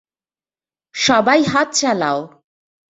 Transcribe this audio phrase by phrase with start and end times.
[0.95, 2.19] সবাই হাত চালাও।